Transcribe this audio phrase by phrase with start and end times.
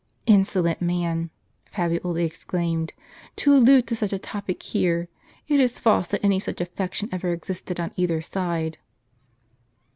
[0.39, 1.29] "Insolent man!"
[1.75, 2.91] Fabiola exclaimed,"
[3.35, 5.09] to allude to such a topic here;
[5.47, 8.79] it is false that any such affection ever existed on either side."